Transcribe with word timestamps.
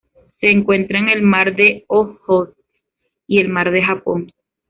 Se 0.39 0.49
encuentra 0.49 0.97
en 0.97 1.09
el 1.09 1.21
Mar 1.21 1.55
de 1.55 1.83
Ojotsk 1.87 2.57
y 3.27 3.39
el 3.39 3.49
Mar 3.49 3.69
de 3.69 3.83
Japón. 3.83 4.31